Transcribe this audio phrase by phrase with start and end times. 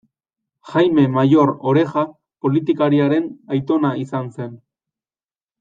[0.69, 2.05] Jaime Mayor Oreja
[2.45, 4.61] politikariaren aitona izan zen.